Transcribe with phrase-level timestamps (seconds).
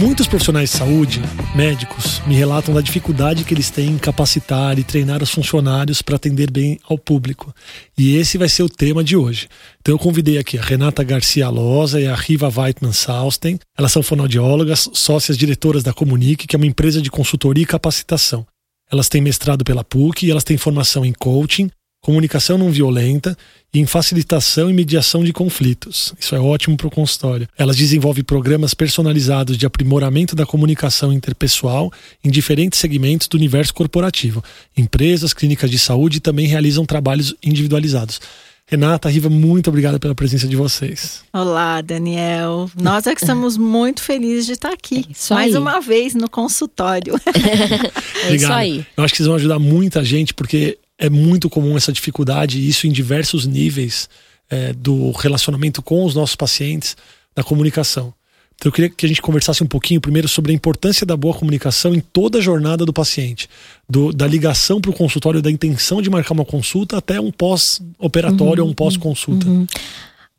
[0.00, 1.22] Muitos profissionais de saúde,
[1.54, 6.16] médicos, me relatam da dificuldade que eles têm em capacitar e treinar os funcionários para
[6.16, 7.54] atender bem ao público.
[7.96, 9.48] E esse vai ser o tema de hoje.
[9.80, 13.58] Então eu convidei aqui a Renata Garcia Loza e a Riva Weitman Sausten.
[13.78, 18.44] Elas são fonoaudiólogas, sócias diretoras da Comunique, que é uma empresa de consultoria e capacitação.
[18.90, 21.70] Elas têm mestrado pela PUC e elas têm formação em coaching,
[22.04, 23.34] comunicação não violenta
[23.72, 26.14] e em facilitação e mediação de conflitos.
[26.20, 27.48] Isso é ótimo para o consultório.
[27.56, 31.90] Elas desenvolvem programas personalizados de aprimoramento da comunicação interpessoal
[32.22, 34.44] em diferentes segmentos do universo corporativo.
[34.76, 38.20] Empresas, clínicas de saúde também realizam trabalhos individualizados.
[38.66, 41.22] Renata, Riva, muito obrigada pela presença de vocês.
[41.32, 42.70] Olá, Daniel.
[42.80, 45.06] Nós é que estamos muito felizes de estar aqui.
[45.08, 45.60] É mais aí.
[45.60, 47.14] uma vez no consultório.
[48.28, 48.86] é isso aí.
[48.94, 52.68] Eu acho que vocês vão ajudar muita gente, porque é muito comum essa dificuldade, e
[52.68, 54.08] isso em diversos níveis
[54.50, 56.96] é, do relacionamento com os nossos pacientes,
[57.34, 58.14] da comunicação.
[58.54, 61.34] Então eu queria que a gente conversasse um pouquinho primeiro sobre a importância da boa
[61.34, 63.48] comunicação em toda a jornada do paciente,
[63.88, 68.62] do, da ligação para o consultório, da intenção de marcar uma consulta até um pós-operatório
[68.62, 69.46] uhum, ou um pós-consulta.
[69.46, 69.66] Uhum.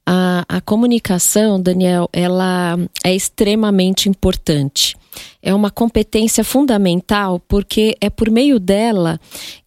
[0.06, 4.96] A, a comunicação, Daniel, ela é extremamente importante
[5.42, 9.20] é uma competência fundamental porque é por meio dela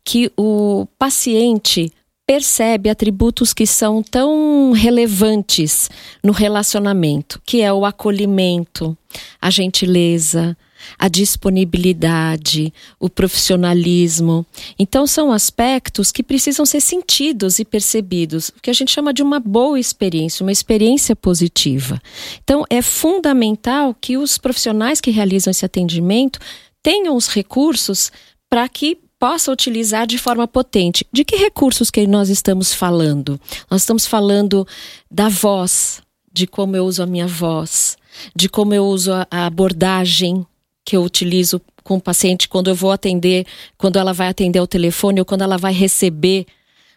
[0.05, 1.93] que o paciente
[2.27, 5.89] percebe atributos que são tão relevantes
[6.23, 8.97] no relacionamento, que é o acolhimento,
[9.41, 10.55] a gentileza,
[10.99, 14.47] a disponibilidade, o profissionalismo.
[14.79, 19.23] Então, são aspectos que precisam ser sentidos e percebidos, o que a gente chama de
[19.23, 22.01] uma boa experiência, uma experiência positiva.
[22.43, 26.39] Então, é fundamental que os profissionais que realizam esse atendimento
[26.83, 28.11] tenham os recursos
[28.49, 31.05] para que possa utilizar de forma potente.
[31.13, 33.41] De que recursos que nós estamos falando?
[33.71, 34.67] Nós estamos falando
[35.11, 36.01] da voz,
[36.33, 37.97] de como eu uso a minha voz,
[38.35, 40.47] de como eu uso a abordagem
[40.89, 44.67] que eu utilizo com o paciente quando eu vou atender, quando ela vai atender ao
[44.67, 46.47] telefone ou quando ela vai receber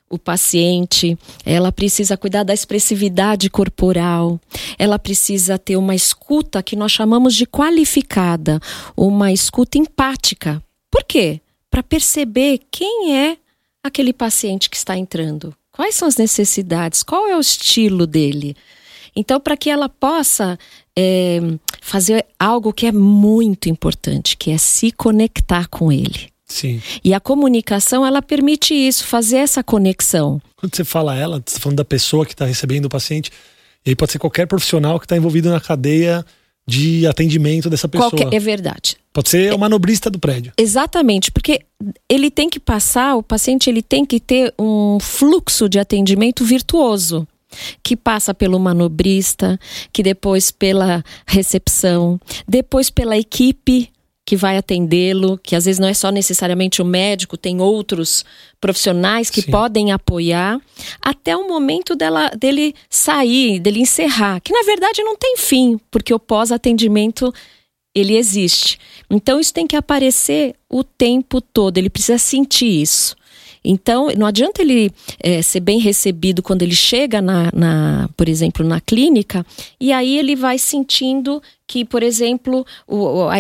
[0.10, 4.40] o paciente, ela precisa cuidar da expressividade corporal,
[4.80, 8.62] ela precisa ter uma escuta que nós chamamos de qualificada,
[8.96, 10.64] uma escuta empática.
[10.90, 11.42] Por quê?
[11.70, 13.36] Para perceber quem é
[13.84, 18.56] aquele paciente que está entrando, quais são as necessidades, qual é o estilo dele.
[19.14, 20.58] Então, para que ela possa
[20.98, 21.40] é,
[21.82, 26.30] fazer algo que é muito importante, que é se conectar com ele.
[26.46, 26.82] Sim.
[27.04, 30.42] E a comunicação, ela permite isso, fazer essa conexão.
[30.58, 33.32] Quando você fala ela, você está falando da pessoa que está recebendo o paciente,
[33.86, 36.26] e aí pode ser qualquer profissional que está envolvido na cadeia
[36.68, 38.12] de atendimento dessa pessoa.
[38.12, 38.98] Qualquer, é verdade.
[39.14, 40.54] Pode ser o manobrista do prédio.
[40.58, 41.62] Exatamente, porque
[42.08, 47.28] ele tem que passar, o paciente ele tem que ter um fluxo de atendimento virtuoso
[47.84, 49.60] que passa pelo manobrista,
[49.92, 53.92] que depois pela recepção, depois pela equipe
[54.26, 58.24] que vai atendê-lo, que às vezes não é só necessariamente o médico, tem outros
[58.62, 59.52] profissionais que Sim.
[59.52, 60.60] podem apoiar,
[61.02, 66.14] até o momento dela, dele sair, dele encerrar, que na verdade não tem fim, porque
[66.14, 67.34] o pós-atendimento
[67.94, 68.80] ele existe.
[69.10, 73.16] Então isso tem que aparecer o tempo todo, ele precisa sentir isso.
[73.64, 78.66] Então, não adianta ele é, ser bem recebido quando ele chega, na, na, por exemplo,
[78.66, 79.46] na clínica,
[79.80, 83.38] e aí ele vai sentindo que, por exemplo, o, a,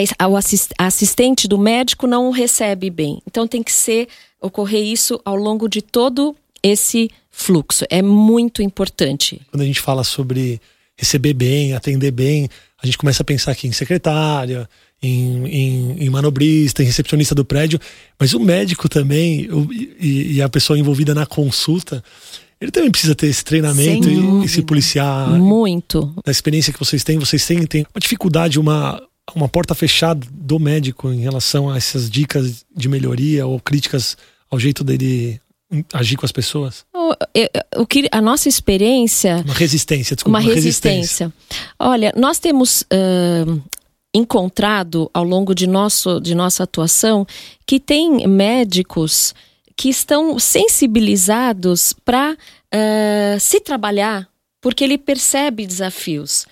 [0.85, 3.21] assistente do médico não o recebe bem.
[3.27, 4.07] Então, tem que ser
[4.39, 7.85] ocorrer isso ao longo de todo esse fluxo.
[7.89, 9.41] É muito importante.
[9.49, 10.61] Quando a gente fala sobre
[10.95, 12.47] receber bem, atender bem,
[12.81, 14.69] a gente começa a pensar aqui em secretária,
[15.01, 17.79] em, em, em, manobrista, em recepcionista do prédio,
[18.19, 19.49] mas o médico também
[19.99, 22.03] e, e, a pessoa envolvida na consulta,
[22.59, 25.29] ele também precisa ter esse treinamento e, e, se policiar.
[25.31, 26.13] Muito.
[26.23, 29.01] Da experiência que vocês têm, vocês têm, têm uma dificuldade, uma,
[29.35, 34.15] uma porta fechada do médico em relação a essas dicas de melhoria ou críticas
[34.49, 35.41] ao jeito dele
[35.93, 36.85] agir com as pessoas?
[36.93, 37.13] O,
[37.81, 39.41] o que a nossa experiência.
[39.45, 40.37] Uma resistência, desculpa.
[40.37, 41.25] Uma, uma resistência.
[41.27, 41.33] resistência.
[41.79, 43.61] Olha, nós temos uh,
[44.13, 47.25] encontrado ao longo de, nosso, de nossa atuação
[47.65, 49.33] que tem médicos
[49.75, 52.37] que estão sensibilizados para uh,
[52.71, 54.29] eh, se trabalhar
[54.61, 56.45] porque ele percebe desafios.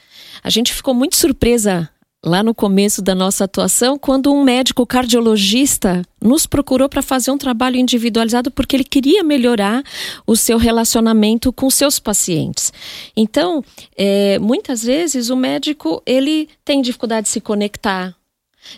[0.43, 1.87] A gente ficou muito surpresa
[2.23, 7.37] lá no começo da nossa atuação, quando um médico cardiologista nos procurou para fazer um
[7.37, 9.83] trabalho individualizado porque ele queria melhorar
[10.27, 12.73] o seu relacionamento com seus pacientes.
[13.15, 13.63] Então,
[13.95, 18.13] é, muitas vezes o médico ele tem dificuldade de se conectar,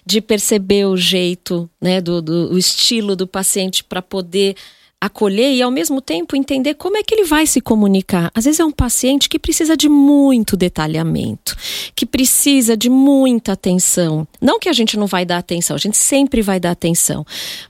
[0.06, 4.56] de perceber o jeito, né, do, do estilo do paciente para poder
[5.02, 8.30] acolher e ao mesmo tempo entender como é que ele vai se comunicar.
[8.36, 11.58] Às vezes é um paciente que precisa de muito detalhamento,
[11.96, 14.28] que precisa de muita atenção.
[14.40, 17.26] Não que a gente não vai dar atenção, a gente sempre vai dar atenção,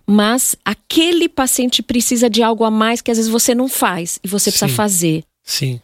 [0.06, 4.28] mas aquele paciente precisa de algo a mais que às vezes você não faz e
[4.28, 4.76] você precisa Sim.
[4.76, 5.24] fazer.
[5.44, 5.80] Sim.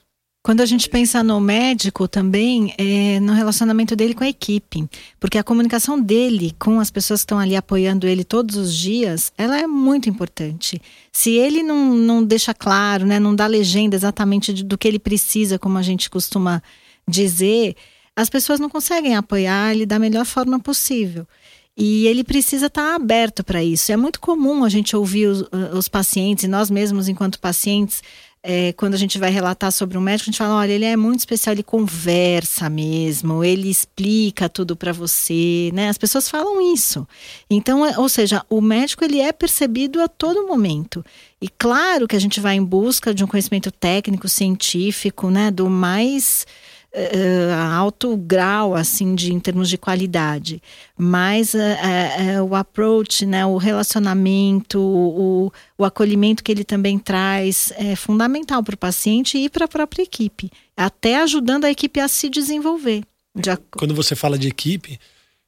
[0.47, 4.87] Quando a gente pensa no médico também, é no relacionamento dele com a equipe.
[5.19, 9.29] Porque a comunicação dele com as pessoas que estão ali apoiando ele todos os dias,
[9.37, 10.81] ela é muito importante.
[11.11, 15.59] Se ele não, não deixa claro, né, não dá legenda exatamente do que ele precisa,
[15.59, 16.63] como a gente costuma
[17.05, 17.75] dizer,
[18.15, 21.27] as pessoas não conseguem apoiar ele da melhor forma possível.
[21.75, 23.91] E ele precisa estar aberto para isso.
[23.91, 28.01] É muito comum a gente ouvir os, os pacientes, e nós mesmos, enquanto pacientes,
[28.43, 30.95] é, quando a gente vai relatar sobre um médico, a gente fala: olha, ele é
[30.95, 35.89] muito especial, ele conversa mesmo, ele explica tudo para você, né?
[35.89, 37.07] As pessoas falam isso.
[37.49, 41.03] Então, é, ou seja, o médico ele é percebido a todo momento.
[41.41, 45.51] E claro que a gente vai em busca de um conhecimento técnico, científico, né?
[45.51, 46.45] Do mais
[46.93, 50.61] uh, alto grau assim de em termos de qualidade.
[50.97, 57.95] Mas uh, o approach né o relacionamento o, o acolhimento que ele também traz é
[57.95, 62.29] fundamental para o paciente e para a própria equipe até ajudando a equipe a se
[62.29, 63.03] desenvolver
[63.35, 63.55] de...
[63.71, 64.99] quando você fala de equipe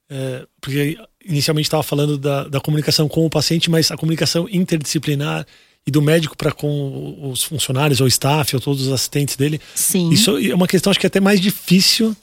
[0.09, 5.45] é, porque inicialmente estava falando da, da comunicação com o paciente mas a comunicação interdisciplinar
[5.89, 9.59] e do médico para com os funcionários ou staff ou todos os assistentes dele.
[9.73, 10.11] Sim.
[10.11, 12.15] Isso é uma questão acho que é até mais difícil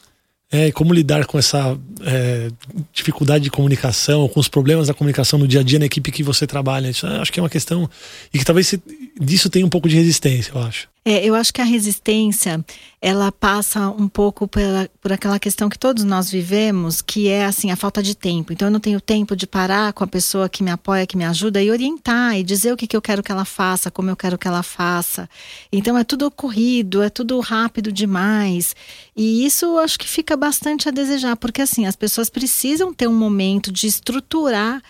[0.51, 2.49] é, como lidar com essa é,
[2.93, 6.23] dificuldade de comunicação, com os problemas da comunicação no dia a dia na equipe que
[6.23, 6.89] você trabalha.
[6.89, 7.91] Isso acho que é uma questão
[8.33, 8.73] e que talvez
[9.21, 10.89] disso tenha um pouco de resistência, eu acho.
[11.09, 12.65] É, eu acho que a resistência
[13.01, 17.71] ela passa um pouco pela, por aquela questão que todos nós vivemos, que é assim
[17.71, 18.53] a falta de tempo.
[18.53, 21.25] Então eu não tenho tempo de parar com a pessoa que me apoia, que me
[21.25, 24.17] ajuda e orientar e dizer o que, que eu quero que ela faça, como eu
[24.17, 25.31] quero que ela faça.
[25.71, 28.75] Então é tudo corrido, é tudo rápido demais.
[29.17, 33.07] E isso eu acho que fica bastante a desejar, porque assim as pessoas precisam ter
[33.07, 34.83] um momento de estruturar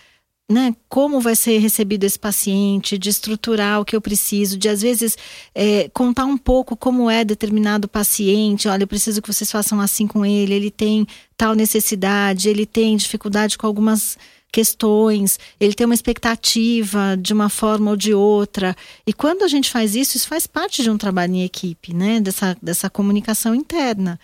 [0.49, 4.81] né, como vai ser recebido esse paciente, de estruturar o que eu preciso, de às
[4.81, 5.17] vezes
[5.53, 8.67] é, contar um pouco como é determinado paciente.
[8.67, 11.05] Olha, eu preciso que vocês façam assim com ele, ele tem
[11.35, 14.17] tal necessidade, ele tem dificuldade com algumas
[14.49, 18.73] questões, ele tem uma expectativa de uma forma ou de outra.
[19.05, 22.21] E quando a gente faz isso, isso faz parte de um trabalho em equipe, né,
[22.21, 24.17] dessa, dessa comunicação interna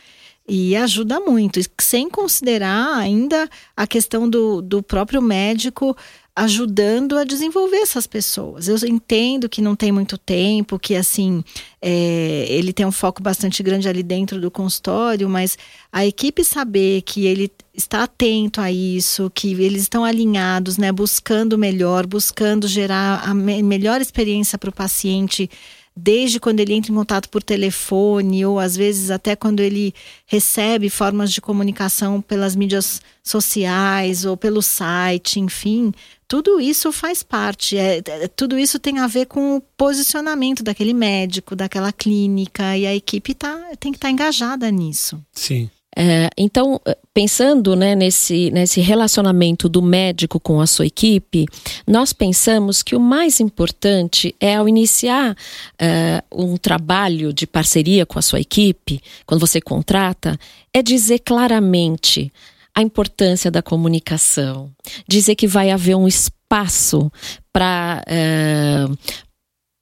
[0.48, 5.95] e ajuda muito, sem considerar ainda a questão do, do próprio médico
[6.36, 8.68] ajudando a desenvolver essas pessoas.
[8.68, 11.44] Eu entendo que não tem muito tempo, que assim
[11.80, 15.57] é, ele tem um foco bastante grande ali dentro do consultório, mas
[15.92, 21.57] a equipe saber que ele está atento a isso, que eles estão alinhados, né, buscando
[21.57, 25.50] melhor, buscando gerar a me melhor experiência para o paciente
[25.95, 29.94] desde quando ele entra em contato por telefone ou às vezes até quando ele
[30.25, 35.94] recebe formas de comunicação pelas mídias sociais ou pelo site, enfim,
[36.28, 37.78] tudo isso faz parte.
[37.78, 42.88] É, é, tudo isso tem a ver com o posicionamento daquele médico, daquela clínica e
[42.88, 45.24] a equipe tá, tem que estar tá engajada nisso.
[45.32, 45.70] Sim.
[45.96, 46.82] É, então,
[47.14, 51.46] pensando né, nesse, nesse relacionamento do médico com a sua equipe,
[51.88, 55.36] nós pensamos que o mais importante é ao iniciar
[55.80, 60.38] é, um trabalho de parceria com a sua equipe, quando você contrata,
[60.74, 62.32] é dizer claramente
[62.76, 64.72] a importância da comunicação,
[65.08, 67.12] dizer que vai haver um espaço
[67.52, 68.86] para é,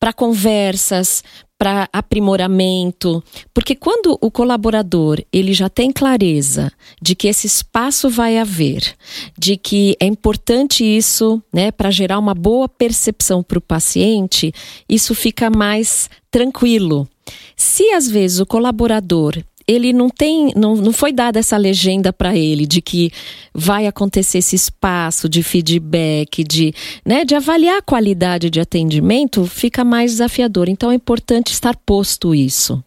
[0.02, 1.24] para conversas,
[1.62, 8.40] para aprimoramento, porque quando o colaborador ele já tem clareza de que esse espaço vai
[8.40, 8.96] haver,
[9.38, 14.52] de que é importante isso, né, para gerar uma boa percepção para o paciente,
[14.90, 17.08] isso fica mais tranquilo.
[17.56, 19.38] Se às vezes o colaborador
[19.72, 23.12] ele não tem, não, não foi dada essa legenda para ele de que
[23.54, 26.74] vai acontecer esse espaço de feedback, de,
[27.06, 30.70] né, de avaliar a qualidade de atendimento, fica mais desafiador.
[30.70, 32.84] Então é importante estar posto isso.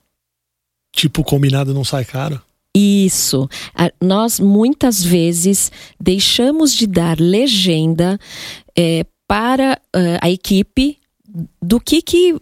[0.93, 2.41] Tipo, combinado não sai caro?
[2.75, 3.49] Isso.
[4.03, 8.19] Nós muitas vezes deixamos de dar legenda
[8.77, 10.99] é, para uh, a equipe
[11.63, 12.37] do que, que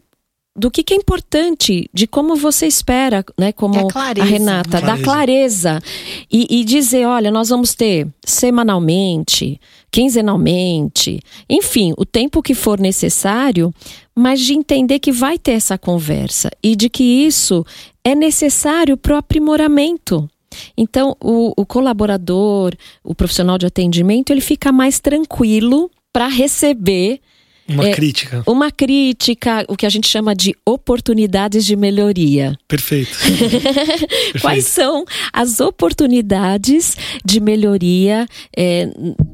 [0.55, 3.53] do que, que, é importante, de como você espera, né?
[3.53, 4.87] Como é a, a, Renata, clareza.
[4.87, 5.83] da clareza.
[6.31, 9.59] E, e, dizer, olha, nós vamos ter semanalmente,
[9.91, 13.73] quinzenalmente, enfim, o tempo que for necessário,
[14.15, 17.65] mas de entender que vai ter essa conversa e de que isso
[18.05, 20.29] é necessário para o aprimoramento.
[20.77, 27.21] Então, o, o colaborador, o profissional de atendimento, ele fica mais tranquilo para receber
[27.69, 28.43] uma é, crítica.
[28.47, 32.59] Uma crítica, o que a gente chama de oportunidades de melhoria.
[32.67, 33.17] Perfeito.
[33.23, 34.41] Perfeito.
[34.41, 38.27] Quais são as oportunidades de melhoria
[38.57, 38.89] é,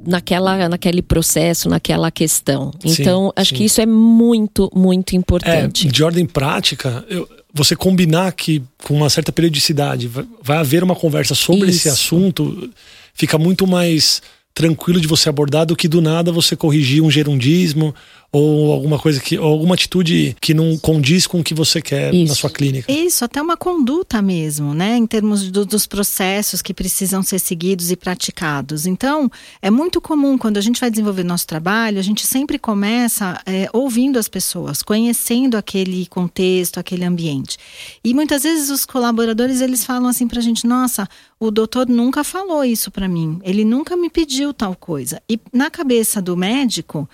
[0.07, 2.71] naquela, naquele processo, naquela questão?
[2.85, 3.57] Então, sim, acho sim.
[3.57, 5.87] que isso é muito, muito importante.
[5.87, 10.85] É, de ordem prática, eu, você combinar que com uma certa periodicidade vai, vai haver
[10.85, 11.79] uma conversa sobre isso.
[11.79, 12.71] esse assunto,
[13.15, 14.21] fica muito mais
[14.55, 17.95] tranquilo de você abordar do que do nada você corrigir um gerundismo
[18.31, 22.13] ou alguma coisa que ou alguma atitude que não condiz com o que você quer
[22.13, 22.29] Isso.
[22.29, 22.91] na sua clínica.
[22.93, 27.91] Isso, até uma conduta mesmo, né, em termos do, dos processos que precisam ser seguidos
[27.91, 28.87] e praticados.
[28.87, 29.31] Então,
[29.63, 33.69] é muito comum quando a gente vai desenvolver nosso trabalho, a gente sempre começa é,
[33.73, 37.57] ouvindo as pessoas, conhecendo aquele contexto, aquele ambiente.
[38.05, 41.09] E muitas vezes os colaboradores eles falam assim para a gente: nossa,
[41.41, 45.23] o doutor nunca falou isso para mim, ele nunca me pediu tal coisa.
[45.29, 47.09] E na cabeça do médico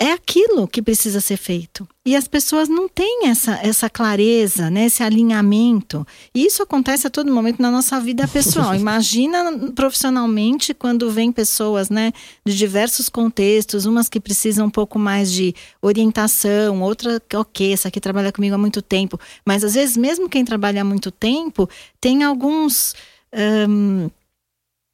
[0.00, 1.86] é aquilo que precisa ser feito.
[2.06, 6.06] E as pessoas não têm essa, essa clareza, né, esse alinhamento.
[6.34, 8.74] E isso acontece a todo momento na nossa vida pessoal.
[8.74, 12.12] Imagina profissionalmente quando vem pessoas né,
[12.46, 18.00] de diversos contextos, umas que precisam um pouco mais de orientação, outra, ok, essa aqui
[18.00, 19.20] trabalha comigo há muito tempo.
[19.44, 21.68] Mas às vezes, mesmo quem trabalha há muito tempo,
[22.00, 22.94] tem alguns.
[23.68, 24.10] Um,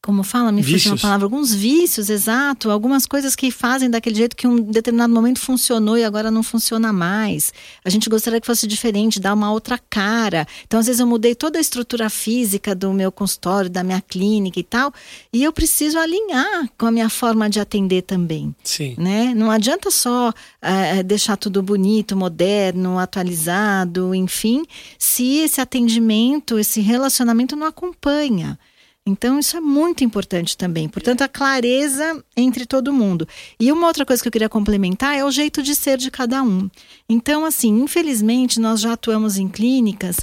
[0.06, 4.36] como fala, me fugiu uma palavra, alguns vícios, exato, algumas coisas que fazem daquele jeito
[4.36, 7.52] que um determinado momento funcionou e agora não funciona mais.
[7.84, 10.46] A gente gostaria que fosse diferente, dar uma outra cara.
[10.64, 14.60] Então, às vezes eu mudei toda a estrutura física do meu consultório, da minha clínica
[14.60, 14.94] e tal,
[15.32, 18.54] e eu preciso alinhar com a minha forma de atender também.
[18.62, 18.94] Sim.
[18.96, 19.34] Né?
[19.34, 24.62] Não adianta só uh, deixar tudo bonito, moderno, atualizado, enfim,
[24.96, 28.56] se esse atendimento, esse relacionamento não acompanha.
[29.06, 30.88] Então, isso é muito importante também.
[30.88, 33.28] Portanto, a clareza entre todo mundo.
[33.58, 36.42] E uma outra coisa que eu queria complementar é o jeito de ser de cada
[36.42, 36.68] um.
[37.08, 40.16] Então, assim, infelizmente, nós já atuamos em clínicas,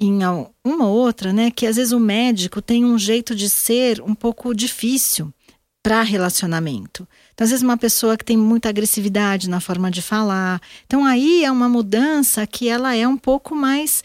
[0.00, 0.20] em
[0.64, 4.14] uma ou outra, né, que às vezes o médico tem um jeito de ser um
[4.14, 5.32] pouco difícil
[5.82, 7.06] para relacionamento.
[7.34, 10.60] Então, às vezes, uma pessoa que tem muita agressividade na forma de falar.
[10.86, 14.02] Então, aí é uma mudança que ela é um pouco mais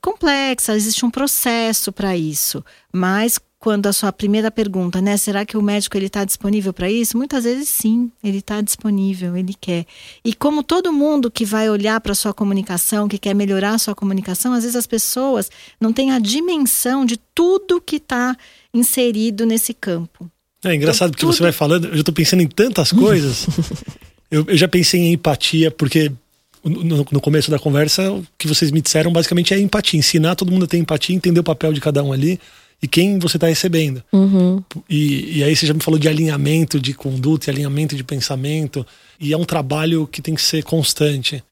[0.00, 2.64] complexa, existe um processo para isso.
[2.92, 6.90] Mas quando a sua primeira pergunta, né, será que o médico ele está disponível para
[6.90, 7.18] isso?
[7.18, 9.84] Muitas vezes sim, ele está disponível, ele quer.
[10.24, 13.78] E como todo mundo que vai olhar para a sua comunicação, que quer melhorar a
[13.78, 18.34] sua comunicação, às vezes as pessoas não têm a dimensão de tudo que está
[18.72, 20.30] inserido nesse campo.
[20.64, 21.34] É engraçado então, porque tudo...
[21.34, 23.46] você vai falando, eu já estou pensando em tantas coisas.
[24.30, 26.10] eu, eu já pensei em empatia, porque
[26.64, 29.98] no, no, começo da conversa, o que vocês me disseram basicamente é empatia.
[29.98, 32.38] Ensinar todo mundo a ter empatia, entender o papel de cada um ali
[32.82, 34.02] e quem você está recebendo.
[34.12, 34.62] Uhum.
[34.88, 38.86] E, e aí você já me falou de alinhamento de conduta e alinhamento de pensamento.
[39.18, 41.42] E é um trabalho que tem que ser constante.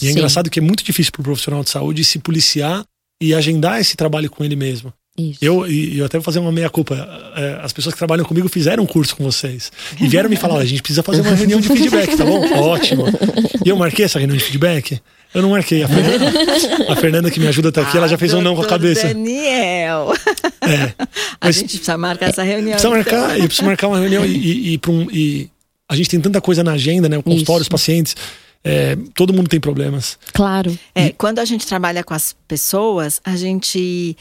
[0.00, 2.84] E é engraçado que é muito difícil para o profissional de saúde se policiar
[3.22, 4.92] e agendar esse trabalho com ele mesmo.
[5.16, 5.38] Isso.
[5.40, 6.94] Eu, e eu até vou fazer uma meia-culpa.
[7.34, 9.72] É, as pessoas que trabalham comigo fizeram um curso com vocês.
[9.98, 12.44] E vieram me falar: a gente precisa fazer uma reunião de feedback, tá bom?
[12.60, 13.04] Ótimo.
[13.64, 15.00] E eu marquei essa reunião de feedback?
[15.34, 15.82] Eu não marquei.
[15.82, 18.62] A Fernanda, a Fernanda que me ajuda tá aqui, ela já fez um não com
[18.62, 19.08] a cabeça.
[19.08, 20.12] Daniel.
[20.62, 20.92] É.
[21.40, 22.72] a gente precisa marcar essa reunião.
[22.72, 23.44] Precisa marcar, então.
[23.44, 25.50] e precisa marcar uma reunião e, e, e, um, e,
[25.88, 27.18] a gente tem tanta coisa na agenda, né?
[27.18, 28.16] O consultório, os pacientes.
[28.64, 30.18] É, todo mundo tem problemas.
[30.32, 30.76] Claro.
[30.94, 34.16] É, quando a gente trabalha com as pessoas, a gente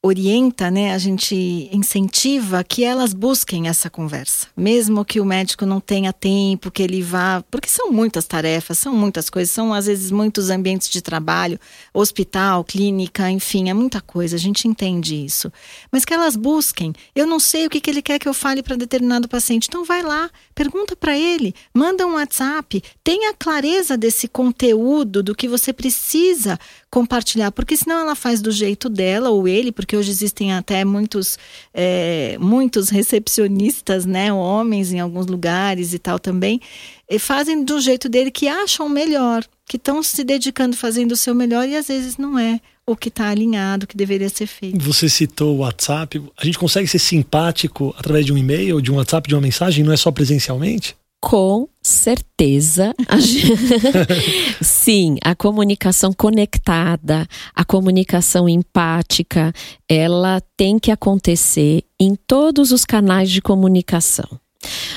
[0.00, 5.80] orienta, né, a gente incentiva que elas busquem essa conversa, mesmo que o médico não
[5.80, 10.12] tenha tempo, que ele vá, porque são muitas tarefas, são muitas coisas, são às vezes
[10.12, 11.58] muitos ambientes de trabalho,
[11.92, 15.52] hospital, clínica, enfim, é muita coisa, a gente entende isso.
[15.90, 16.92] Mas que elas busquem.
[17.12, 19.84] Eu não sei o que, que ele quer que eu fale para determinado paciente, então
[19.84, 25.72] vai lá, pergunta para ele, manda um WhatsApp, tenha clareza desse conteúdo, do que você
[25.72, 26.56] precisa
[26.90, 31.38] compartilhar, porque senão ela faz do jeito dela ou ele, porque hoje existem até muitos,
[31.72, 36.60] é, muitos recepcionistas, né, homens em alguns lugares e tal também,
[37.08, 41.34] e fazem do jeito dele que acham melhor, que estão se dedicando, fazendo o seu
[41.34, 44.78] melhor e às vezes não é o que está alinhado, o que deveria ser feito.
[44.80, 46.22] Você citou o WhatsApp.
[46.38, 49.84] A gente consegue ser simpático através de um e-mail, de um WhatsApp, de uma mensagem,
[49.84, 50.96] não é só presencialmente?
[51.20, 52.94] Com certeza.
[54.62, 59.52] Sim, a comunicação conectada, a comunicação empática,
[59.88, 64.28] ela tem que acontecer em todos os canais de comunicação.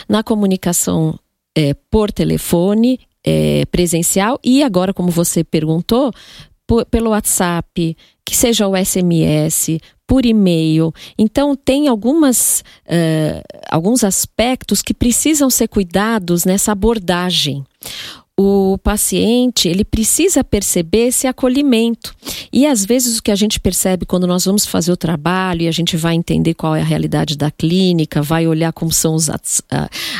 [0.07, 1.19] Na comunicação
[1.57, 6.11] é, por telefone, é, presencial e agora, como você perguntou,
[6.71, 10.93] por, pelo WhatsApp, que seja o SMS, por e-mail.
[11.17, 17.65] Então, tem algumas, uh, alguns aspectos que precisam ser cuidados nessa abordagem
[18.41, 22.15] o paciente ele precisa perceber esse acolhimento.
[22.51, 25.67] E às vezes o que a gente percebe quando nós vamos fazer o trabalho e
[25.67, 29.29] a gente vai entender qual é a realidade da clínica, vai olhar como são os,
[29.29, 29.39] a,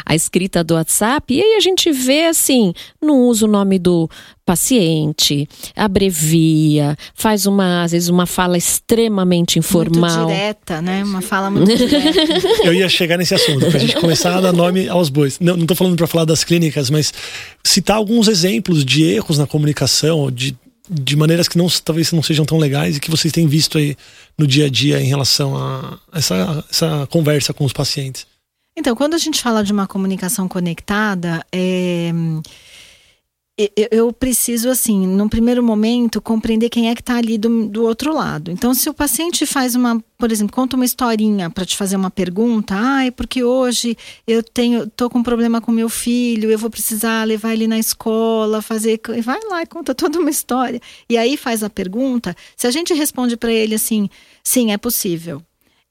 [0.06, 4.10] a escrita do WhatsApp, e aí a gente vê assim, não usa o nome do
[4.52, 10.26] paciente, abrevia, faz uma, às vezes, uma fala extremamente informal.
[10.26, 11.06] Muito direta, né?
[11.06, 12.20] Uma fala muito direta.
[12.66, 15.40] Eu ia chegar nesse assunto, pra gente começar a dar nome aos bois.
[15.40, 17.14] Não, não tô falando para falar das clínicas, mas
[17.64, 20.54] citar alguns exemplos de erros na comunicação, de,
[20.90, 23.96] de maneiras que não, talvez não sejam tão legais e que vocês têm visto aí
[24.38, 28.28] no dia a dia em relação a essa, essa conversa com os pacientes.
[28.76, 32.12] Então, quando a gente fala de uma comunicação conectada, é
[33.92, 38.14] eu preciso, assim, num primeiro momento, compreender quem é que está ali do, do outro
[38.14, 38.50] lado.
[38.50, 42.10] Então, se o paciente faz uma, por exemplo, conta uma historinha para te fazer uma
[42.10, 46.58] pergunta, ah, é porque hoje eu tenho, tô com um problema com meu filho, eu
[46.58, 50.80] vou precisar levar ele na escola, fazer, vai lá e conta toda uma história.
[51.10, 52.36] E aí faz a pergunta.
[52.56, 54.10] Se a gente responde para ele assim,
[54.44, 55.44] sim, é possível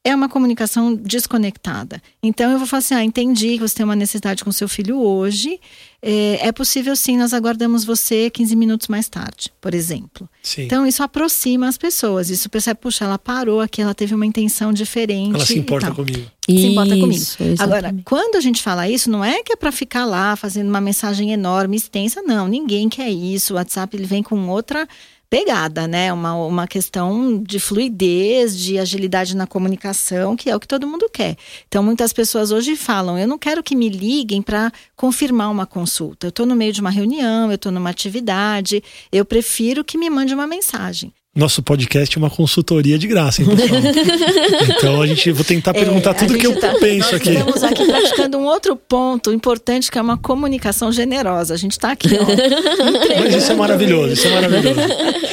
[0.03, 2.03] é uma comunicação desconectada.
[2.23, 4.99] Então eu vou falar assim: ah, entendi que você tem uma necessidade com seu filho
[4.99, 5.61] hoje.
[6.03, 10.27] É, é, possível sim, nós aguardamos você 15 minutos mais tarde, por exemplo.
[10.43, 10.63] Sim.
[10.63, 12.31] Então isso aproxima as pessoas.
[12.31, 15.35] Isso percebe, puxa, ela parou aqui, ela teve uma intenção diferente.
[15.35, 16.27] Ela se importa comigo.
[16.47, 17.15] Se isso, importa comigo.
[17.15, 17.63] Exatamente.
[17.63, 20.81] Agora, quando a gente fala isso, não é que é para ficar lá fazendo uma
[20.81, 22.49] mensagem enorme, extensa, não.
[22.49, 23.53] Ninguém quer isso.
[23.53, 24.89] O WhatsApp ele vem com outra
[25.31, 26.13] pegada, né?
[26.13, 31.09] Uma, uma questão de fluidez, de agilidade na comunicação, que é o que todo mundo
[31.09, 31.37] quer.
[31.69, 36.27] Então, muitas pessoas hoje falam: eu não quero que me liguem para confirmar uma consulta.
[36.27, 38.83] Eu estou no meio de uma reunião, eu estou numa atividade,
[39.13, 41.13] eu prefiro que me mande uma mensagem.
[41.33, 43.81] Nosso podcast é uma consultoria de graça, hein, pessoal?
[44.77, 47.31] então a gente vou tentar perguntar é, tudo que eu tá, penso aqui.
[47.31, 51.55] Estamos aqui praticando um outro ponto importante que é uma comunicação generosa.
[51.55, 53.21] A gente está aqui, ó.
[53.23, 54.81] mas isso é maravilhoso, isso é maravilhoso.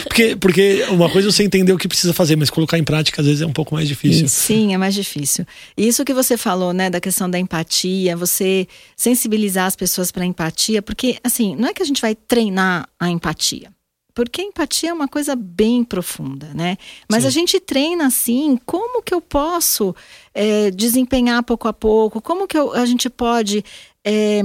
[0.04, 3.20] Porque, porque uma coisa é você entender o que precisa fazer, mas colocar em prática
[3.20, 4.28] às vezes é um pouco mais difícil.
[4.28, 5.48] Sim, é mais difícil.
[5.76, 10.80] Isso que você falou, né, da questão da empatia, você sensibilizar as pessoas para empatia,
[10.80, 13.76] porque assim, não é que a gente vai treinar a empatia
[14.18, 16.76] porque empatia é uma coisa bem profunda, né?
[17.08, 17.28] Mas Sim.
[17.28, 19.96] a gente treina assim, como que eu posso
[20.34, 22.20] é, desempenhar pouco a pouco?
[22.20, 23.64] Como que eu, a gente pode
[24.04, 24.42] é,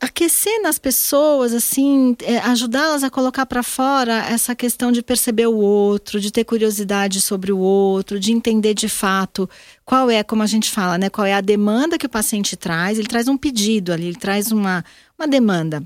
[0.00, 5.54] aquecer nas pessoas, assim, é, ajudá-las a colocar para fora essa questão de perceber o
[5.54, 9.48] outro, de ter curiosidade sobre o outro, de entender de fato
[9.84, 11.08] qual é, como a gente fala, né?
[11.08, 12.98] Qual é a demanda que o paciente traz?
[12.98, 14.84] Ele traz um pedido ali, ele traz uma,
[15.16, 15.80] uma demanda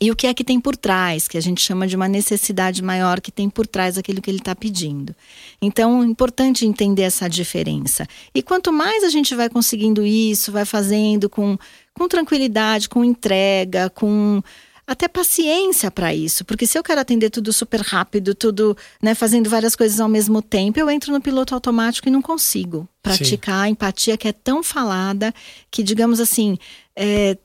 [0.00, 2.82] e o que é que tem por trás, que a gente chama de uma necessidade
[2.82, 5.14] maior que tem por trás daquilo que ele está pedindo.
[5.60, 8.06] Então, é importante entender essa diferença.
[8.34, 11.58] E quanto mais a gente vai conseguindo isso, vai fazendo com,
[11.94, 14.40] com tranquilidade, com entrega, com
[14.88, 19.50] até paciência para isso, porque se eu quero atender tudo super rápido, tudo, né, fazendo
[19.50, 23.66] várias coisas ao mesmo tempo, eu entro no piloto automático e não consigo praticar Sim.
[23.66, 25.34] a empatia que é tão falada
[25.70, 26.56] que, digamos assim,
[26.96, 27.36] é,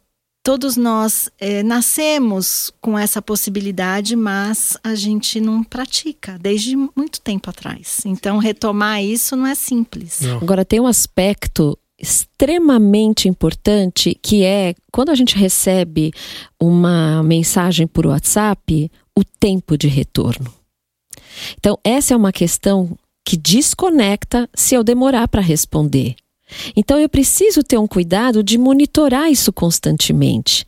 [0.43, 7.49] todos nós é, nascemos com essa possibilidade, mas a gente não pratica desde muito tempo
[7.49, 8.01] atrás.
[8.05, 10.19] Então, retomar isso não é simples.
[10.21, 10.37] Não.
[10.37, 16.11] Agora, tem um aspecto extremamente importante que é quando a gente recebe
[16.59, 20.53] uma mensagem por WhatsApp, o tempo de retorno.
[21.57, 26.15] Então, essa é uma questão que desconecta se eu demorar para responder.
[26.75, 30.65] Então eu preciso ter um cuidado de monitorar isso constantemente,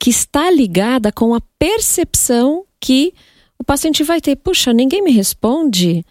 [0.00, 3.14] que está ligada com a percepção que
[3.58, 4.36] o paciente vai ter.
[4.36, 6.04] Puxa, ninguém me responde.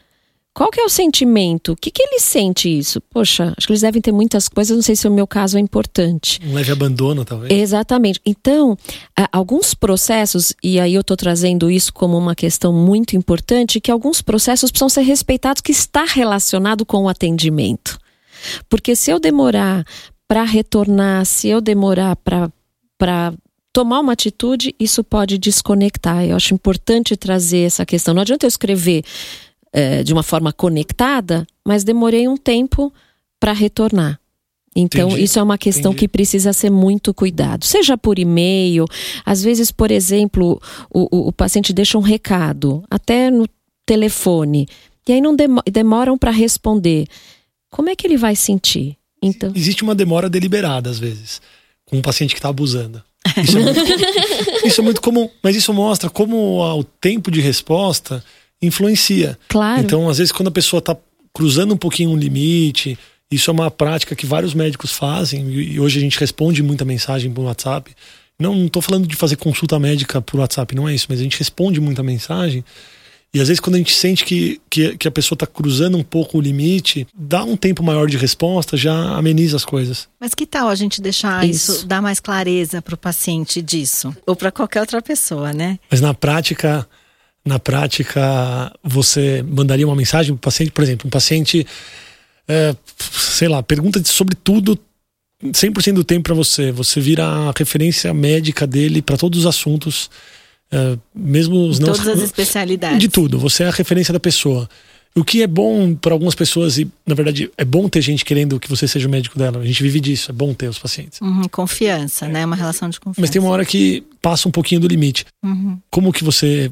[0.53, 1.71] Qual que é o sentimento?
[1.71, 3.01] O que, que ele sente isso?
[3.09, 5.59] Poxa, acho que eles devem ter muitas coisas, não sei se o meu caso é
[5.59, 6.39] importante.
[6.45, 7.51] Um leve abandono, talvez.
[7.51, 8.21] Exatamente.
[8.23, 8.77] Então,
[9.31, 14.21] alguns processos, e aí eu estou trazendo isso como uma questão muito importante, que alguns
[14.21, 17.97] processos precisam ser respeitados que está relacionado com o atendimento.
[18.69, 19.85] Porque se eu demorar
[20.27, 23.33] para retornar, se eu demorar para
[23.71, 26.23] tomar uma atitude, isso pode desconectar.
[26.25, 28.13] Eu acho importante trazer essa questão.
[28.13, 29.03] Não adianta eu escrever
[29.71, 32.93] é, de uma forma conectada, mas demorei um tempo
[33.39, 34.19] para retornar.
[34.75, 35.99] Então, Entendi, isso é uma questão entendi.
[35.99, 37.63] que precisa ser muito cuidado.
[37.63, 38.85] Seja por e-mail,
[39.23, 40.59] às vezes, por exemplo,
[40.91, 43.47] o, o, o paciente deixa um recado, até no
[43.85, 44.67] telefone,
[45.07, 47.05] e aí não demo- demoram para responder.
[47.73, 48.95] Como é que ele vai sentir?
[49.19, 51.41] Então, Existe uma demora deliberada, às vezes,
[51.85, 53.03] com um paciente que está abusando.
[53.43, 57.41] Isso é, muito comum, isso é muito comum, mas isso mostra como o tempo de
[57.41, 58.23] resposta
[58.61, 59.39] influencia.
[59.49, 59.81] claro.
[59.81, 60.95] Então, às vezes, quando a pessoa está
[61.33, 62.95] cruzando um pouquinho um limite,
[63.31, 66.85] isso é uma prática que vários médicos fazem, e e hoje a gente responde muita
[66.85, 67.91] mensagem por WhatsApp.
[68.37, 71.39] Não estou falando de fazer consulta médica por WhatsApp, não é isso, mas a gente
[71.39, 72.63] responde muita mensagem.
[73.33, 76.03] E às vezes, quando a gente sente que, que, que a pessoa está cruzando um
[76.03, 80.07] pouco o limite, dá um tempo maior de resposta, já ameniza as coisas.
[80.19, 81.87] Mas que tal a gente deixar isso, Isso.
[81.87, 84.15] dar mais clareza para o paciente disso?
[84.27, 85.79] Ou para qualquer outra pessoa, né?
[85.89, 86.87] Mas na prática,
[87.43, 91.65] na prática, você mandaria uma mensagem para o paciente, por exemplo, um paciente,
[92.47, 92.75] é,
[93.11, 94.77] sei lá, pergunta de- sobre tudo
[95.43, 96.71] 100% do tempo para você.
[96.71, 100.09] Você vira a referência médica dele para todos os assuntos,
[100.73, 102.99] é, mesmo os não Todas as especialidades.
[102.99, 103.37] de tudo.
[103.37, 104.67] Você é a referência da pessoa.
[105.15, 108.59] O que é bom para algumas pessoas e na verdade é bom ter gente querendo
[108.59, 109.59] que você seja o médico dela.
[109.59, 110.31] A gente vive disso.
[110.31, 111.21] É bom ter os pacientes.
[111.21, 112.43] Uhum, confiança, né?
[112.43, 113.21] Uma relação de confiança.
[113.21, 115.25] Mas tem uma hora que passa um pouquinho do limite.
[115.45, 115.77] Uhum.
[115.91, 116.71] Como que você,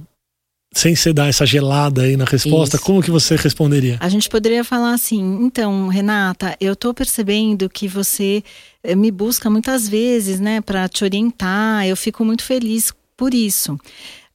[0.73, 2.85] sem você dar essa gelada aí na resposta, Isso.
[2.85, 3.97] como que você responderia?
[3.99, 8.43] A gente poderia falar assim, então, Renata, eu tô percebendo que você
[8.83, 11.85] eh, me busca muitas vezes, né, para te orientar.
[11.85, 13.79] Eu fico muito feliz por isso.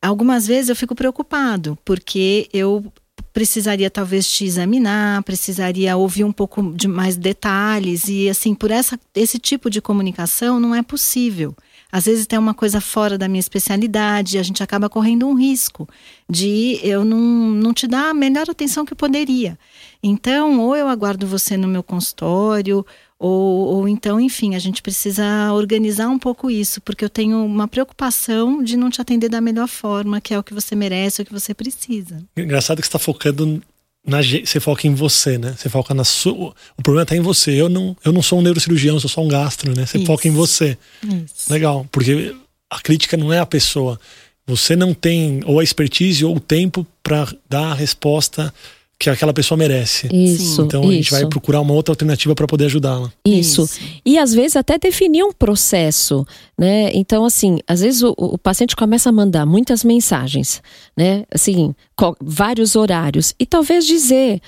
[0.01, 2.85] Algumas vezes eu fico preocupado, porque eu
[3.33, 8.96] precisaria talvez te examinar, precisaria ouvir um pouco de mais detalhes e assim, por essa
[9.12, 11.53] esse tipo de comunicação não é possível.
[11.90, 15.88] Às vezes tem uma coisa fora da minha especialidade, a gente acaba correndo um risco
[16.31, 19.59] de eu não, não te dar a melhor atenção que poderia.
[20.01, 22.87] Então, ou eu aguardo você no meu consultório,
[23.18, 27.66] ou, ou então, enfim, a gente precisa organizar um pouco isso, porque eu tenho uma
[27.66, 31.24] preocupação de não te atender da melhor forma, que é o que você merece, o
[31.24, 32.22] que você precisa.
[32.37, 33.62] Engraçado que você está focando
[34.07, 35.55] na gente, você foca em você, né?
[35.57, 36.55] Você foca na sua.
[36.76, 37.50] O problema está em você.
[37.50, 39.87] Eu não, eu não sou um neurocirurgião, eu sou só um gastro, né?
[39.87, 40.07] Você Isso.
[40.07, 40.79] foca em você.
[41.02, 41.50] Isso.
[41.50, 42.35] Legal, porque
[42.70, 43.98] a crítica não é a pessoa.
[44.46, 48.55] Você não tem ou a expertise ou o tempo para dar a resposta
[48.98, 50.09] que aquela pessoa merece.
[50.12, 51.28] Isso, Então a gente vai isso.
[51.28, 53.12] procurar uma outra alternativa para poder ajudá-la.
[53.26, 53.68] Isso.
[54.04, 56.26] E às vezes até definir um processo,
[56.59, 56.90] né?
[56.94, 60.62] Então, assim, às vezes o, o paciente começa a mandar muitas mensagens,
[60.96, 61.24] né?
[61.32, 61.74] Assim,
[62.20, 63.35] vários horários.
[63.38, 64.40] E talvez dizer,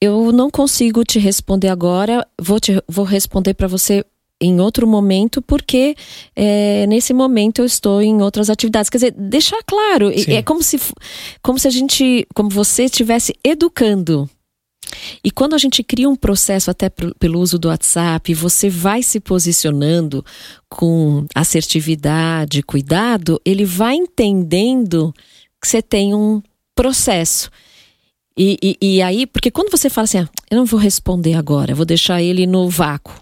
[0.00, 4.04] eu não consigo te responder agora, vou, te, vou responder para você
[4.40, 5.94] em outro momento, porque
[6.34, 8.88] é, nesse momento eu estou em outras atividades.
[8.88, 10.10] Quer dizer, deixar claro.
[10.18, 10.32] Sim.
[10.32, 10.80] É como se,
[11.42, 14.28] como se a gente, como você estivesse educando.
[15.22, 19.20] E quando a gente cria um processo até pelo uso do WhatsApp, você vai se
[19.20, 20.24] posicionando
[20.68, 25.14] com assertividade, cuidado, ele vai entendendo
[25.60, 26.42] que você tem um
[26.74, 27.50] processo.
[28.36, 31.72] E, e, e aí, porque quando você fala assim, ah, eu não vou responder agora,
[31.72, 33.14] eu vou deixar ele no vácuo.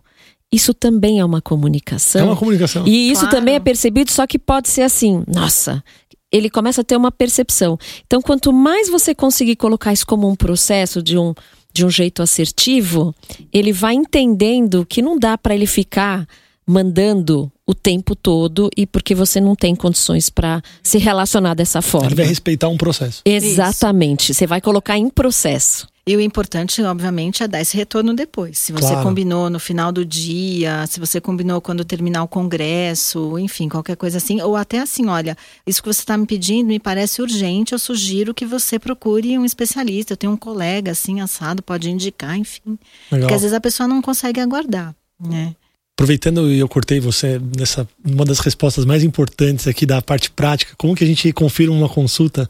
[0.52, 2.22] Isso também é uma comunicação.
[2.22, 2.87] É uma comunicação.
[2.87, 3.37] E isso Claro.
[3.37, 5.84] também é percebido, só que pode ser assim, nossa,
[6.32, 7.78] ele começa a ter uma percepção.
[8.06, 11.34] Então, quanto mais você conseguir colocar isso como um processo de um,
[11.72, 13.14] de um jeito assertivo,
[13.52, 16.26] ele vai entendendo que não dá para ele ficar
[16.66, 22.08] mandando o tempo todo e porque você não tem condições para se relacionar dessa forma.
[22.08, 23.22] Ele vai respeitar um processo.
[23.24, 24.34] Exatamente.
[24.34, 25.88] Você vai colocar em processo.
[26.09, 28.57] E o importante, obviamente, é dar esse retorno depois.
[28.57, 29.03] Se você Claro.
[29.03, 34.16] combinou no final do dia, se você combinou quando terminar o congresso, enfim, qualquer coisa
[34.16, 34.40] assim.
[34.40, 38.33] Ou até assim, olha, isso que você está me pedindo me parece urgente, eu sugiro
[38.33, 40.14] que você procure um especialista.
[40.14, 42.79] Eu tenho um colega assim, assado, pode indicar, enfim.
[43.12, 43.27] Legal.
[43.27, 45.55] Porque às vezes a pessoa não consegue aguardar, né?
[45.94, 50.73] Aproveitando e eu cortei você nessa uma das respostas mais importantes aqui da parte prática,
[50.79, 52.49] como que a gente confirma uma consulta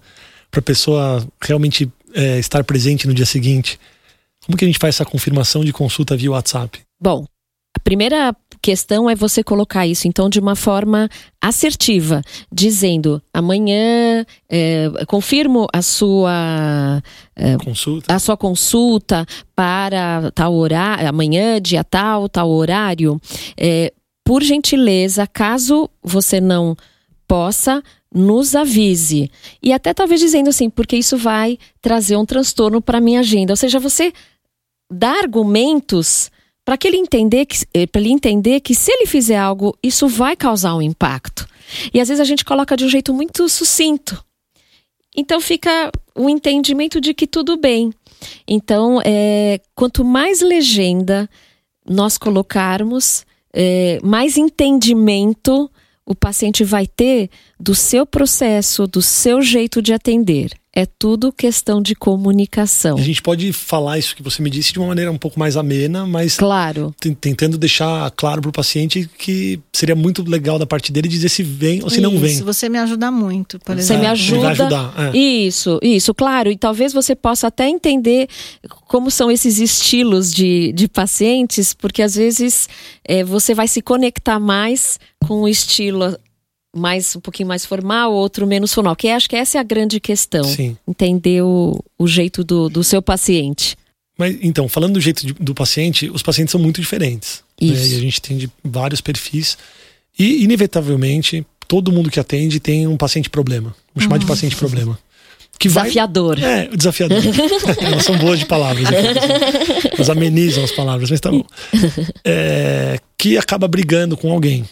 [0.49, 3.78] para a pessoa realmente é, estar presente no dia seguinte?
[4.44, 6.81] Como que a gente faz essa confirmação de consulta via WhatsApp?
[7.00, 7.24] Bom,
[7.76, 11.09] a primeira questão é você colocar isso, então, de uma forma
[11.40, 17.02] assertiva, dizendo amanhã é, confirmo a sua
[17.62, 18.12] Consulta?
[18.12, 23.20] a sua consulta para tal horário, amanhã, dia tal, tal horário.
[23.57, 23.92] É,
[24.24, 26.76] por gentileza, caso você não
[27.28, 29.31] possa, nos avise.
[29.62, 33.53] E até talvez dizendo assim, porque isso vai trazer um transtorno para minha agenda.
[33.53, 34.12] Ou seja, você
[34.90, 36.31] dá argumentos
[36.64, 40.37] para que ele entender que para ele entender que se ele fizer algo, isso vai
[40.37, 41.47] causar um impacto.
[41.92, 44.23] E às vezes a gente coloca de um jeito muito sucinto.
[45.16, 47.92] Então fica o entendimento de que tudo bem.
[48.47, 51.29] Então, é, quanto mais legenda
[51.88, 55.71] nós colocarmos é, mais entendimento
[56.09, 57.29] o paciente vai ter
[57.61, 60.53] do seu processo, do seu jeito de atender.
[60.73, 62.97] É tudo questão de comunicação.
[62.97, 65.57] A gente pode falar isso que você me disse de uma maneira um pouco mais
[65.57, 66.94] amena, mas claro.
[67.21, 71.42] tentando deixar claro para o paciente que seria muito legal da parte dele dizer se
[71.42, 72.31] vem ou se isso, não vem.
[72.31, 74.03] Isso, você me ajuda muito, por Você exemplo.
[74.03, 74.40] me ajuda.
[74.40, 75.18] Vai ajudar, é.
[75.18, 76.49] Isso, isso, claro.
[76.49, 78.29] E talvez você possa até entender
[78.87, 82.68] como são esses estilos de, de pacientes, porque às vezes
[83.05, 86.16] é, você vai se conectar mais com o estilo
[86.78, 88.94] mais um pouquinho mais formal, outro menos formal.
[88.96, 90.44] Que acho que essa é a grande questão.
[90.44, 90.76] Sim.
[90.86, 93.76] Entender o, o jeito do, do seu paciente.
[94.16, 97.42] Mas então, falando do jeito de- do paciente, os pacientes são muito diferentes.
[97.60, 97.68] né?
[97.68, 97.92] Isso.
[97.94, 99.56] E a gente tem de vários perfis.
[100.18, 103.74] E, inevitavelmente, todo mundo que atende tem um paciente problema.
[103.94, 104.98] Vamos chamar de paciente problema.
[105.58, 105.84] Que vai.
[105.84, 106.38] Desafiador.
[106.42, 107.18] É, desafiador.
[107.82, 108.84] Elas são boas de palavras.
[108.88, 111.44] então, Elas amenizam as palavras, mas tá bom.
[112.24, 114.64] É, que acaba brigando com alguém.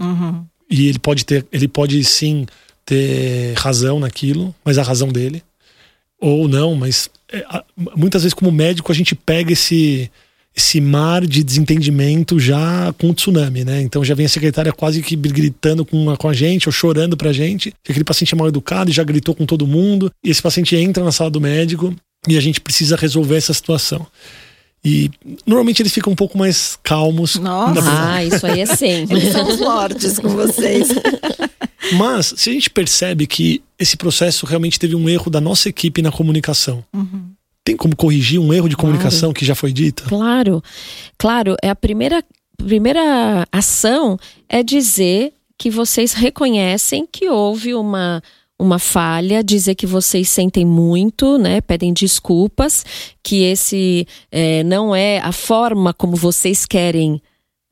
[0.00, 0.44] Uhum.
[0.70, 2.46] E ele pode ter, ele pode sim
[2.84, 5.42] ter razão naquilo, mas a razão dele.
[6.18, 7.44] Ou não, mas é,
[7.96, 10.10] muitas vezes, como médico, a gente pega esse,
[10.56, 13.82] esse mar de desentendimento já com o tsunami, né?
[13.82, 17.16] Então já vem a secretária quase que gritando com a, com a gente, ou chorando
[17.16, 20.30] pra gente, que aquele paciente é mal educado e já gritou com todo mundo, e
[20.30, 21.94] esse paciente entra na sala do médico
[22.26, 24.06] e a gente precisa resolver essa situação.
[24.88, 25.10] E
[25.44, 27.34] normalmente eles ficam um pouco mais calmos.
[27.34, 27.80] Nossa.
[27.90, 29.16] Ah, isso aí é sempre.
[29.16, 30.88] Eles são os lordes com vocês.
[31.98, 36.00] Mas se a gente percebe que esse processo realmente teve um erro da nossa equipe
[36.02, 37.30] na comunicação, Uhum.
[37.64, 40.04] tem como corrigir um erro de comunicação que já foi dita?
[40.04, 40.62] Claro,
[41.18, 41.56] claro.
[41.60, 42.22] É a primeira,
[42.56, 44.16] primeira ação
[44.48, 48.22] é dizer que vocês reconhecem que houve uma
[48.58, 51.60] uma falha, dizer que vocês sentem muito, né?
[51.60, 52.84] Pedem desculpas,
[53.22, 57.20] que esse eh, não é a forma como vocês querem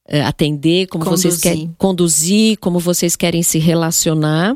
[0.06, 1.52] eh, atender, como vocês Conduzir.
[1.52, 4.54] querem conduzir, como vocês querem se relacionar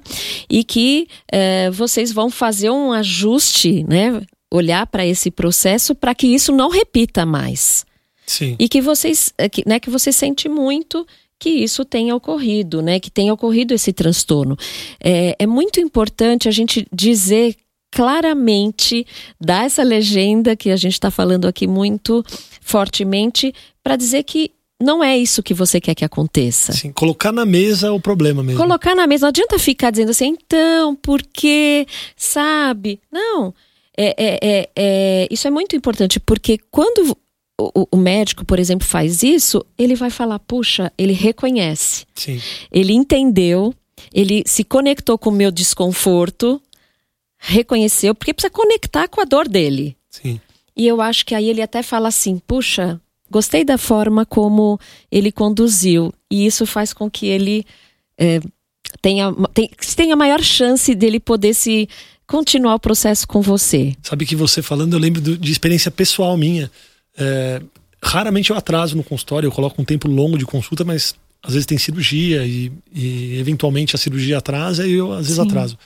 [0.51, 4.21] e que eh, vocês vão fazer um ajuste, né?
[4.53, 7.87] Olhar para esse processo para que isso não repita mais
[8.27, 8.57] Sim.
[8.59, 11.07] e que vocês, que, né, que você sente muito
[11.38, 14.57] que isso tenha ocorrido, né, que tenha ocorrido esse transtorno.
[15.03, 17.57] É, é muito importante a gente dizer
[17.90, 19.07] claramente,
[19.40, 22.24] dar essa legenda que a gente está falando aqui muito
[22.61, 26.72] fortemente, para dizer que não é isso que você quer que aconteça.
[26.72, 28.61] Sim, colocar na mesa o problema mesmo.
[28.61, 33.01] Colocar na mesa, não adianta ficar dizendo assim, então, porque, sabe?
[33.11, 33.55] Não.
[33.96, 37.16] É, é, é, é, isso é muito importante, porque quando
[37.61, 42.40] o, o médico, por exemplo, faz isso, ele vai falar, puxa, ele reconhece, Sim.
[42.71, 43.75] ele entendeu,
[44.14, 46.62] ele se conectou com o meu desconforto,
[47.38, 49.97] reconheceu, porque precisa conectar com a dor dele.
[50.11, 50.40] Sim.
[50.77, 54.79] E eu acho que aí ele até fala assim: puxa, gostei da forma como
[55.11, 56.12] ele conduziu.
[56.31, 57.64] E isso faz com que ele
[58.16, 58.40] é,
[59.03, 61.88] tenha, tem- tenha maior chance dele poder se
[62.27, 63.97] continuar o processo com você.
[64.03, 66.71] Sabe que você falando, eu lembro de experiência pessoal minha.
[67.18, 67.61] É,
[68.02, 71.66] raramente eu atraso no consultório, eu coloco um tempo longo de consulta, mas às vezes
[71.66, 75.42] tem cirurgia e, e eventualmente a cirurgia atrasa e eu às vezes Sim.
[75.42, 75.78] atraso.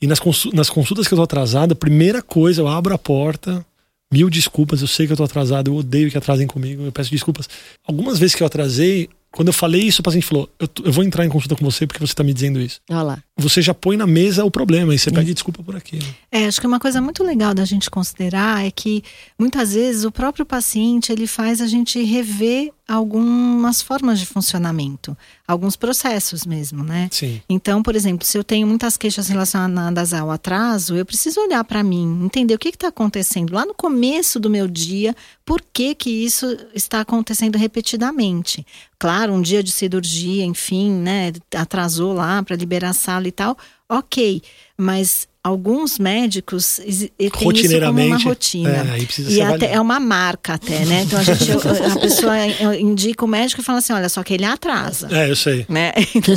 [0.00, 2.98] E nas, consu- nas consultas que eu tô atrasado, a primeira coisa, eu abro a
[2.98, 3.64] porta,
[4.12, 7.10] mil desculpas, eu sei que eu tô atrasado, eu odeio que atrasem comigo, eu peço
[7.10, 7.48] desculpas.
[7.86, 11.02] Algumas vezes que eu atrasei, quando eu falei isso, o paciente falou: eu, eu vou
[11.02, 12.80] entrar em consulta com você porque você tá me dizendo isso.
[12.90, 13.22] Olha lá.
[13.38, 16.04] Você já põe na mesa o problema e você pede desculpa por aquilo.
[16.30, 19.02] É, acho que uma coisa muito legal da gente considerar é que
[19.38, 25.16] muitas vezes o próprio paciente ele faz a gente rever algumas formas de funcionamento,
[25.52, 27.08] alguns processos mesmo, né?
[27.10, 27.40] Sim.
[27.48, 31.82] Então, por exemplo, se eu tenho muitas queixas relacionadas ao atraso, eu preciso olhar para
[31.82, 36.10] mim, entender o que está acontecendo lá no começo do meu dia, por que, que
[36.10, 38.66] isso está acontecendo repetidamente.
[38.98, 43.56] Claro, um dia de cirurgia, enfim, né, atrasou lá para liberar a sala e tal,
[43.98, 44.42] ok,
[44.76, 48.70] mas alguns médicos têm isso como uma rotina.
[48.96, 51.02] é, e até, é uma marca até, né?
[51.02, 51.50] Então a gente,
[51.96, 55.34] a pessoa indica o médico e fala assim, olha, só que ele atrasa É, eu
[55.36, 55.66] sei.
[55.68, 55.92] né?
[56.14, 56.36] Então,